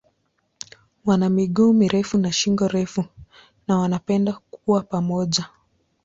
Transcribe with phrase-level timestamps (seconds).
[1.05, 3.05] Wana miguu mirefu na shingo refu
[3.67, 5.49] na wanapenda kuwa pamoja.